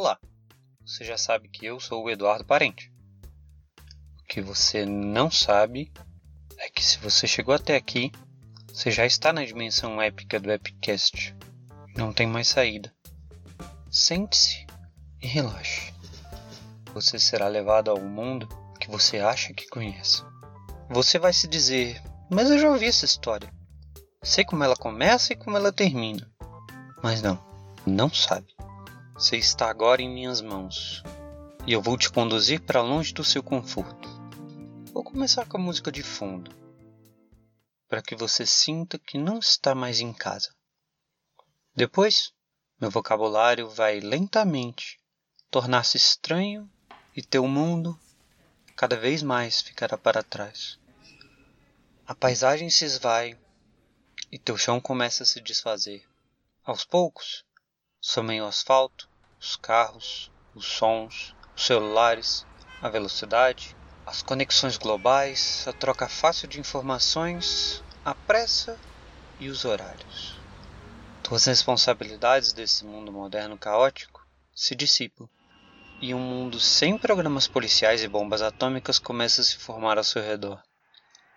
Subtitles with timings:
[0.00, 0.18] Olá,
[0.82, 2.90] você já sabe que eu sou o Eduardo Parente.
[4.18, 5.92] O que você não sabe
[6.56, 8.10] é que se você chegou até aqui,
[8.66, 11.36] você já está na dimensão épica do Epicast.
[11.94, 12.90] Não tem mais saída.
[13.90, 14.66] Sente-se
[15.20, 15.92] e relaxe.
[16.94, 18.48] Você será levado ao mundo
[18.80, 20.22] que você acha que conhece.
[20.88, 23.52] Você vai se dizer: Mas eu já ouvi essa história.
[24.22, 26.26] Sei como ela começa e como ela termina.
[27.02, 27.38] Mas não,
[27.86, 28.59] não sabe.
[29.20, 31.02] Você está agora em minhas mãos
[31.66, 34.08] e eu vou te conduzir para longe do seu conforto.
[34.94, 36.50] Vou começar com a música de fundo,
[37.86, 40.54] para que você sinta que não está mais em casa.
[41.76, 42.32] Depois,
[42.80, 44.98] meu vocabulário vai lentamente
[45.50, 46.66] tornar-se estranho
[47.14, 48.00] e teu mundo
[48.74, 50.78] cada vez mais ficará para trás.
[52.06, 53.38] A paisagem se esvai
[54.32, 56.08] e teu chão começa a se desfazer.
[56.64, 57.44] Aos poucos,
[58.00, 59.09] somem o asfalto,
[59.40, 62.46] os carros, os sons, os celulares,
[62.82, 68.78] a velocidade, as conexões globais, a troca fácil de informações, a pressa
[69.38, 70.38] e os horários.
[71.22, 75.26] Tuas responsabilidades desse mundo moderno caótico se dissipam
[76.02, 80.22] e um mundo sem programas policiais e bombas atômicas começa a se formar ao seu
[80.22, 80.62] redor.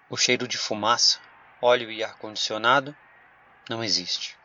[0.09, 1.19] O cheiro de fumaça,
[1.61, 2.95] óleo e ar-condicionado
[3.69, 4.37] não existe.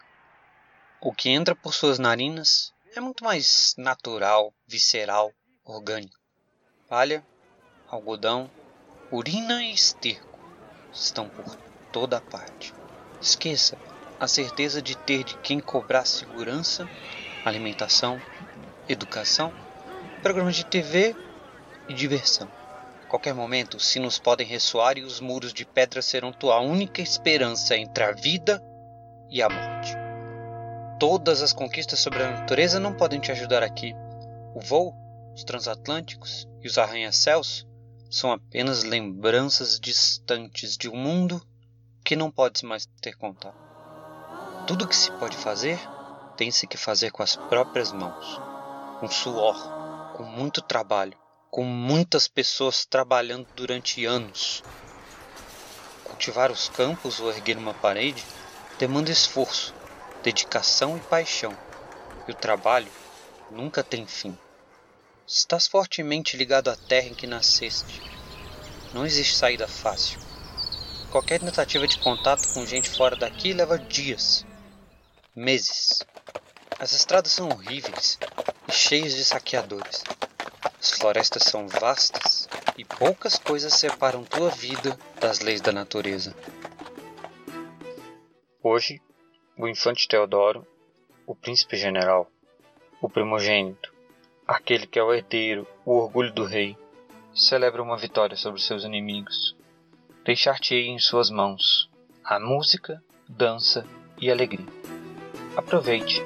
[1.01, 5.33] O que entra por suas narinas é muito mais natural, visceral,
[5.65, 6.19] orgânico.
[6.89, 7.25] Palha,
[7.89, 8.51] algodão,
[9.13, 10.39] urina e esterco
[10.93, 11.57] estão por
[11.93, 12.73] toda parte.
[13.21, 13.77] Esqueça
[14.19, 16.89] a certeza de ter de quem cobrar segurança,
[17.45, 18.19] alimentação,
[18.89, 19.53] educação
[20.23, 21.15] programas de TV
[21.89, 22.49] e diversão.
[23.05, 27.01] A qualquer momento, os sinos podem ressoar e os muros de pedra serão tua única
[27.01, 28.63] esperança entre a vida
[29.31, 29.98] e a morte.
[30.99, 33.95] Todas as conquistas sobre a natureza não podem te ajudar aqui.
[34.53, 34.93] O voo,
[35.33, 37.65] os transatlânticos e os arranha-céus
[38.11, 41.41] são apenas lembranças distantes de um mundo
[42.05, 43.57] que não podes mais ter contato.
[44.67, 45.79] Tudo que se pode fazer
[46.37, 48.41] tem-se que fazer com as próprias mãos,
[48.99, 51.17] com suor, com muito trabalho,
[51.49, 54.65] com muitas pessoas trabalhando durante anos.
[56.03, 58.25] Cultivar os campos ou erguer uma parede
[58.79, 59.75] demanda esforço,
[60.23, 61.57] dedicação e paixão,
[62.27, 62.91] e o trabalho
[63.51, 64.37] nunca tem fim.
[65.27, 68.03] Estás fortemente ligado à terra em que nasceste.
[68.95, 70.19] Não existe saída fácil.
[71.11, 74.45] Qualquer tentativa de contato com gente fora daqui leva dias,
[75.35, 76.03] meses.
[76.79, 78.19] As estradas são horríveis
[78.69, 80.05] e cheias de saqueadores.
[80.81, 86.35] As florestas são vastas e poucas coisas separam tua vida das leis da natureza.
[88.63, 89.01] Hoje,
[89.59, 90.67] o infante Teodoro,
[91.27, 92.31] o príncipe general,
[93.03, 93.93] o primogênito,
[94.47, 96.77] aquele que é o herdeiro, o orgulho do rei,
[97.35, 99.57] celebra uma vitória sobre seus inimigos.
[100.25, 101.91] Deixar-te-ei em suas mãos
[102.25, 103.87] a música, dança
[104.21, 104.67] e alegria.
[105.57, 106.23] Aproveite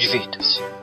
[0.00, 0.79] Divirta-se.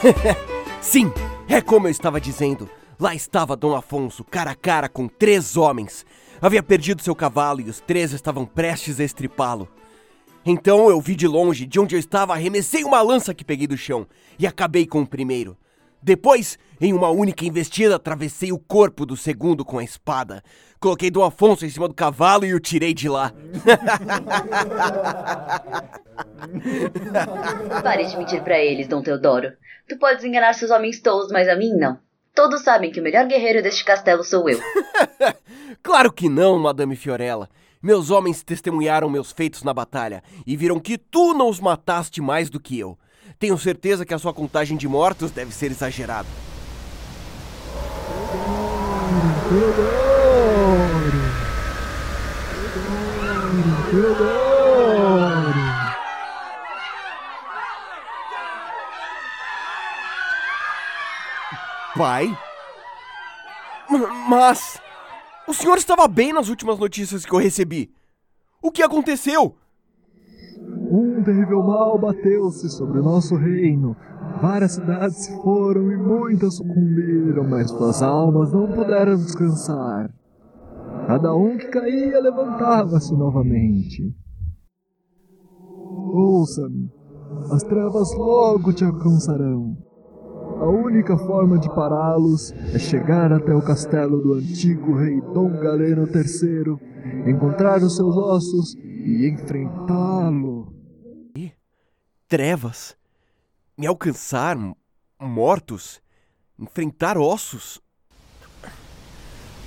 [0.80, 1.12] Sim,
[1.48, 2.68] é como eu estava dizendo.
[2.98, 6.04] Lá estava Dom Afonso, cara a cara com três homens.
[6.40, 9.68] Havia perdido seu cavalo e os três estavam prestes a estripá-lo.
[10.44, 13.76] Então eu vi de longe, de onde eu estava, arremessei uma lança que peguei do
[13.76, 14.06] chão
[14.38, 15.56] e acabei com o primeiro.
[16.02, 20.42] Depois, em uma única investida, atravessei o corpo do segundo com a espada.
[20.80, 23.32] Coloquei Dom Afonso em cima do cavalo e o tirei de lá.
[27.82, 29.52] Pare de mentir para eles, Dom Teodoro.
[29.88, 31.98] Tu podes enganar seus homens tolos, mas a mim não.
[32.34, 34.58] Todos sabem que o melhor guerreiro deste castelo sou eu.
[35.82, 37.48] claro que não, Madame Fiorella.
[37.82, 42.48] Meus homens testemunharam meus feitos na batalha e viram que tu não os mataste mais
[42.48, 42.96] do que eu.
[43.38, 46.28] Tenho certeza que a sua contagem de mortos deve ser exagerada.
[61.96, 62.36] Pai?
[64.28, 64.80] Mas.
[65.46, 67.92] O senhor estava bem nas últimas notícias que eu recebi.
[68.62, 69.56] O que aconteceu?
[71.20, 73.94] Um terrível mal bateu-se sobre o nosso reino.
[74.40, 80.10] Várias cidades se foram e muitas sucumbiram, mas suas almas não puderam descansar.
[81.06, 84.16] Cada um que caía levantava-se novamente.
[86.10, 86.90] Ouça-me,
[87.50, 89.76] as trevas logo te alcançarão.
[90.58, 96.06] A única forma de pará-los é chegar até o castelo do antigo rei Dom Galeno
[96.06, 98.74] III, encontrar os seus ossos
[99.04, 100.59] e enfrentá-lo.
[102.30, 102.96] Trevas?
[103.76, 104.56] Me alcançar?
[105.18, 106.00] Mortos?
[106.56, 107.82] Enfrentar ossos?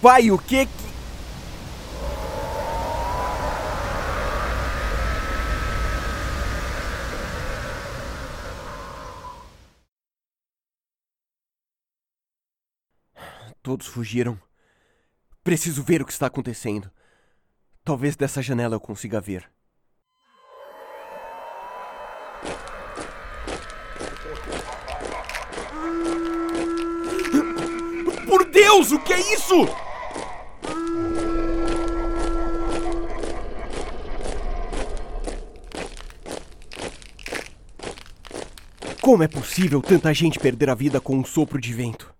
[0.02, 0.72] Pai, o que que.
[13.62, 14.40] Todos fugiram.
[15.44, 16.90] Preciso ver o que está acontecendo.
[17.84, 19.52] Talvez dessa janela eu consiga ver.
[28.28, 29.54] Por Deus, o que é isso?
[39.00, 42.12] Como é possível tanta gente perder a vida com um sopro de vento?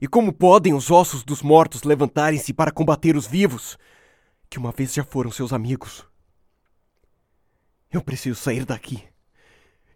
[0.00, 3.76] E como podem os ossos dos mortos levantarem-se para combater os vivos,
[4.48, 6.02] que uma vez já foram seus amigos?
[7.92, 9.04] Eu preciso sair daqui.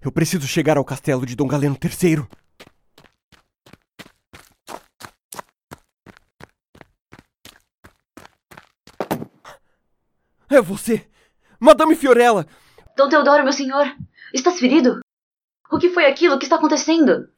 [0.03, 2.27] Eu preciso chegar ao castelo de Dom Galeno III.
[10.51, 11.07] É você!
[11.61, 12.45] Madame Fiorella!
[12.97, 13.87] Dom Teodoro, meu senhor,
[14.35, 14.99] estás ferido?
[15.71, 16.35] O que foi aquilo?
[16.35, 17.29] O que está acontecendo?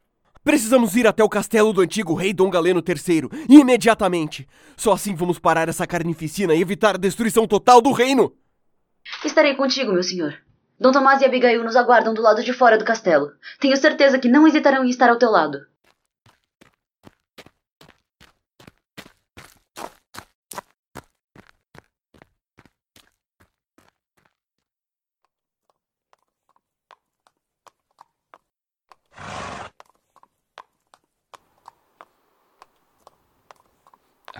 [0.42, 4.48] Precisamos ir até o castelo do antigo rei Dom Galeno III, imediatamente.
[4.78, 8.34] Só assim vamos parar essa carnificina e evitar a destruição total do reino.
[9.22, 10.34] Estarei contigo, meu senhor.
[10.80, 13.32] Dom Tomás e Abigail nos aguardam do lado de fora do castelo.
[13.60, 15.66] Tenho certeza que não hesitarão em estar ao teu lado.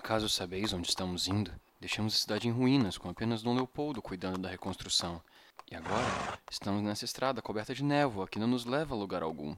[0.02, 1.52] Acaso sabeis onde estamos indo?
[1.81, 5.22] Deixamos a cidade em ruínas, com apenas Dom Leopoldo cuidando da reconstrução.
[5.70, 6.04] E agora
[6.50, 9.54] estamos nessa estrada coberta de névoa que não nos leva a lugar algum.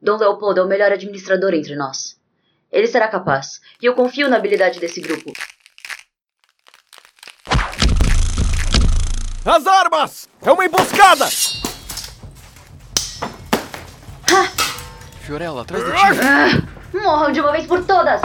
[0.00, 2.18] Dom Leopoldo é o melhor administrador entre nós.
[2.72, 5.30] Ele será capaz, e eu confio na habilidade desse grupo.
[9.44, 10.26] As armas!
[10.40, 11.26] É uma emboscada!
[15.20, 16.65] Fiorella, atrás de ti!
[17.06, 18.20] Morram de uma vez por todas!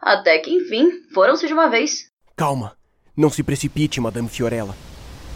[0.00, 2.10] Até que enfim, foram-se de uma vez.
[2.34, 2.74] Calma.
[3.14, 4.74] Não se precipite, Madame Fiorella.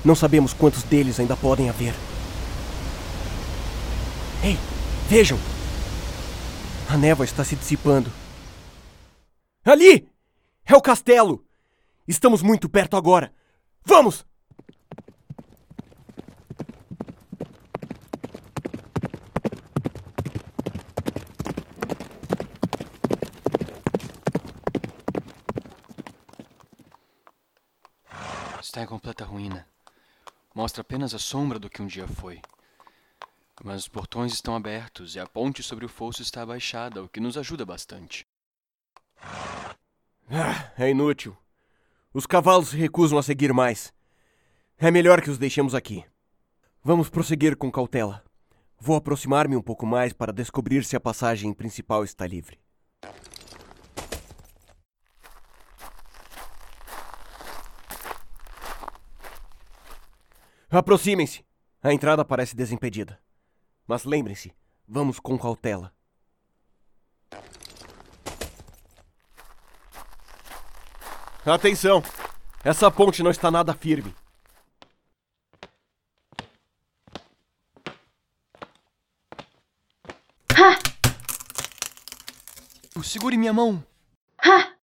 [0.03, 1.93] Não sabemos quantos deles ainda podem haver.
[4.43, 4.59] Ei,
[5.11, 5.39] vejam!
[6.89, 8.11] A névoa está se dissipando.
[9.63, 10.09] Ali!
[10.65, 11.45] É o castelo!
[12.09, 13.31] Estamos muito perto agora.
[13.85, 14.25] Vamos!
[28.77, 29.67] Está em completa ruína.
[30.55, 32.43] Mostra apenas a sombra do que um dia foi.
[33.65, 37.19] Mas os portões estão abertos e a ponte sobre o fosso está abaixada, o que
[37.19, 38.27] nos ajuda bastante.
[40.29, 41.35] Ah, é inútil.
[42.13, 43.95] Os cavalos se recusam a seguir mais.
[44.77, 46.05] É melhor que os deixemos aqui.
[46.85, 48.23] Vamos prosseguir com cautela.
[48.79, 52.59] Vou aproximar-me um pouco mais para descobrir se a passagem principal está livre.
[60.71, 61.45] Aproximem-se.
[61.83, 63.21] A entrada parece desimpedida.
[63.87, 64.53] Mas lembrem-se,
[64.87, 65.93] vamos com cautela.
[71.45, 72.03] Atenção!
[72.65, 74.13] Essa ponte não está nada firme.
[80.53, 80.79] Ha!
[83.05, 83.85] Segure minha mão!
[84.45, 84.76] Ha!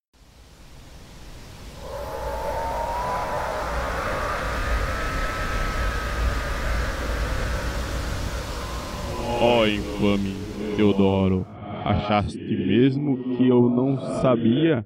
[9.46, 10.32] Ó infame
[10.78, 11.46] Teodoro,
[11.84, 14.86] achaste mesmo que eu não sabia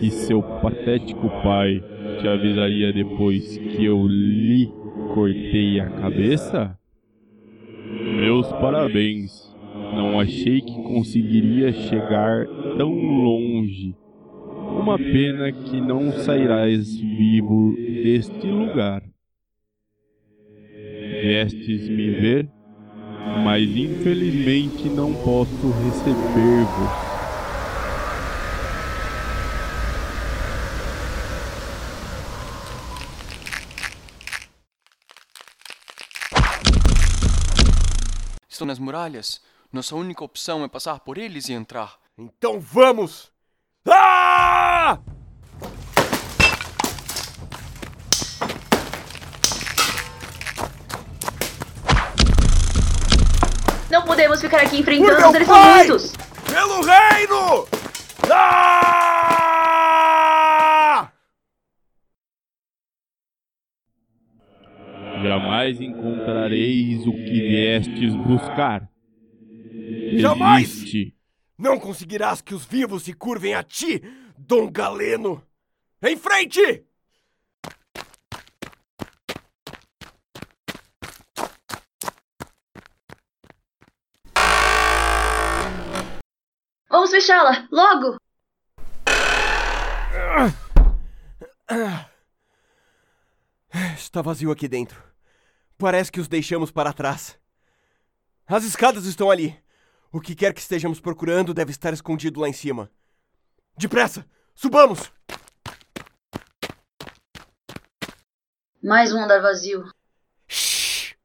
[0.00, 1.80] que seu patético pai
[2.20, 4.66] te avisaria depois que eu lhe
[5.14, 6.76] cortei a cabeça?
[8.18, 9.48] Meus parabéns.
[9.94, 13.94] Não achei que conseguiria chegar tão longe.
[14.80, 19.00] Uma pena que não sairás vivo deste lugar.
[21.22, 22.48] Viestes me ver,
[23.44, 27.10] mas infelizmente não posso receber-vos.
[38.48, 39.40] Estão nas muralhas.
[39.72, 41.98] Nossa única opção é passar por eles e entrar.
[42.18, 43.32] Então vamos!
[43.86, 44.98] Ah!
[54.00, 55.86] Não podemos ficar aqui enfrentando, pai!
[55.86, 56.12] muitos!
[56.50, 57.68] Pelo reino!
[58.32, 58.80] Ah!
[65.22, 68.88] Jamais encontrareis o que viestes buscar.
[70.14, 70.70] Jamais!
[70.70, 71.14] Existe.
[71.58, 74.02] Não conseguirás que os vivos se curvem a ti,
[74.38, 75.42] Dom Galeno!
[76.02, 76.86] Em frente!
[87.10, 87.68] Vamos fechá-la!
[87.72, 88.18] Logo!
[93.96, 95.02] Está vazio aqui dentro.
[95.76, 97.36] Parece que os deixamos para trás.
[98.46, 99.60] As escadas estão ali.
[100.12, 102.88] O que quer que estejamos procurando deve estar escondido lá em cima.
[103.76, 104.24] Depressa!
[104.54, 105.12] Subamos!
[108.80, 109.84] Mais um andar vazio.
[110.46, 111.16] Shhh!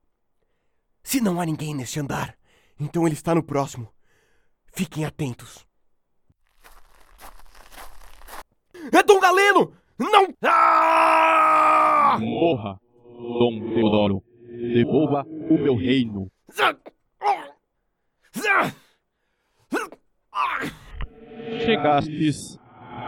[1.04, 2.36] Se não há ninguém neste andar,
[2.80, 3.94] então ele está no próximo.
[4.74, 5.66] Fiquem atentos.
[8.92, 9.74] É Dom Galeno!
[9.98, 10.28] Não!
[10.44, 12.18] Ah!
[12.20, 12.80] Morra,
[13.40, 14.24] Dom Teodoro.
[14.74, 16.32] Devolva o meu reino.
[21.66, 22.58] Chegastes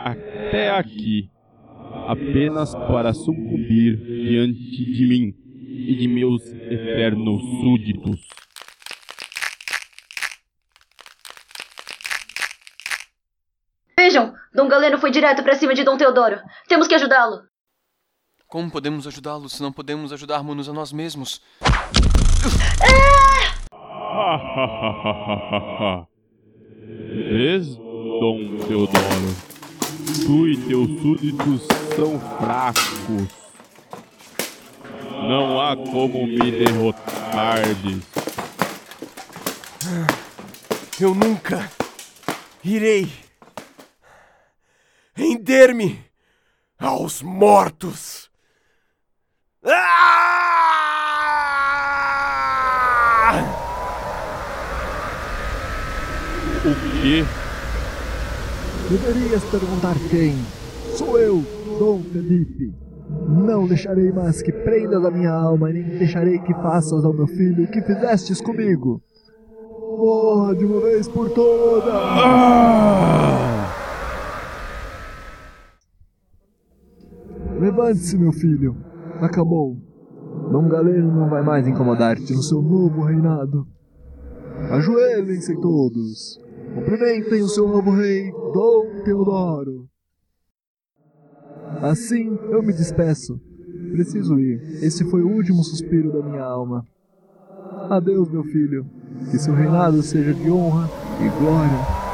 [0.04, 1.30] até aqui
[2.08, 8.28] apenas para sucumbir diante de mim e de meus eternos súditos.
[13.98, 14.34] Vejam!
[14.54, 16.40] Dom Galeno foi direto pra cima de Dom Teodoro.
[16.68, 17.42] Temos que ajudá-lo.
[18.48, 21.42] Como podemos ajudá-los se não podemos ajudarmos-nos a nós mesmos?
[27.30, 29.36] Vês, Dom Teodoro?
[30.26, 31.62] Tu e teus súditos
[31.96, 33.28] são fracos.
[35.12, 38.04] Não há como me derrotardes.
[41.00, 41.70] Eu nunca
[42.64, 43.12] irei
[45.48, 45.98] render-me
[46.78, 48.30] aos mortos.
[49.64, 50.18] Ah!
[56.66, 57.24] O quê?
[58.90, 60.36] Deverias perguntar quem.
[60.98, 61.42] Sou eu,
[61.80, 62.74] Dom Felipe.
[63.30, 67.28] Não deixarei mais que prendas a minha alma, e nem deixarei que faças ao meu
[67.28, 69.02] filho o que fizestes comigo.
[69.98, 71.94] Morra de uma vez por todas!
[77.68, 78.78] Levante-se, meu filho.
[79.20, 79.78] Acabou.
[80.50, 83.68] Dom Galeno não vai mais incomodar-te no seu novo reinado.
[84.72, 86.40] Ajoelhem-se todos.
[86.74, 89.86] Cumprimentem o seu novo rei, Dom Teodoro.
[91.82, 93.38] Assim eu me despeço.
[93.92, 94.62] Preciso ir.
[94.82, 96.86] Esse foi o último suspiro da minha alma.
[97.90, 98.86] Adeus, meu filho.
[99.30, 100.88] Que seu reinado seja de honra
[101.20, 102.07] e glória.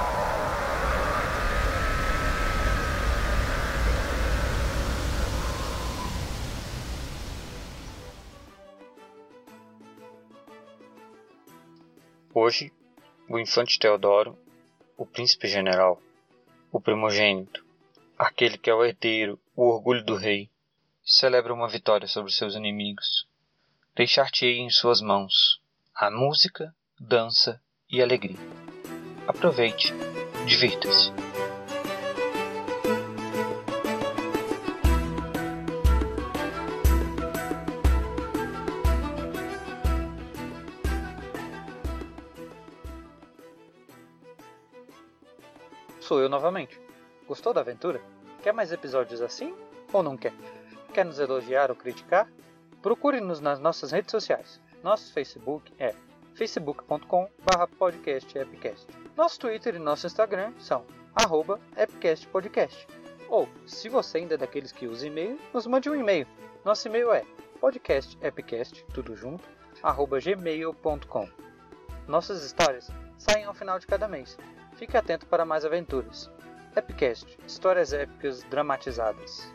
[12.36, 12.74] Hoje,
[13.30, 14.36] o infante Teodoro,
[14.98, 16.02] o príncipe general,
[16.72, 17.64] o primogênito,
[18.18, 20.50] aquele que é o herdeiro, o orgulho do rei,
[21.06, 23.28] celebra uma vitória sobre seus inimigos.
[23.96, 25.62] Deixar-te-ei em suas mãos
[25.94, 28.40] a música, dança e alegria.
[29.28, 29.94] Aproveite,
[30.48, 31.12] divirta-se.
[46.14, 46.80] Sou eu novamente.
[47.28, 48.00] Gostou da aventura?
[48.44, 49.56] Quer mais episódios assim
[49.92, 50.32] ou não quer?
[50.94, 52.30] Quer nos elogiar ou criticar?
[52.84, 54.62] Procure-nos nas nossas redes sociais.
[54.84, 55.96] Nosso Facebook é
[56.36, 58.88] facebook.com/podcastepcast.
[59.18, 60.86] Nosso Twitter e nosso Instagram são
[61.76, 62.88] @epcastpodcast.
[63.28, 66.28] Ou, se você ainda é daqueles que usa e-mail, nos mande um e-mail.
[66.64, 67.26] Nosso e-mail é
[67.60, 69.50] podcastepcast, tudo junto,
[70.22, 71.28] gmail.com.
[72.08, 74.38] Nossas histórias saem ao final de cada mês.
[74.76, 76.30] Fique atento para mais aventuras.
[76.76, 79.52] Epicast, histórias épicas dramatizadas.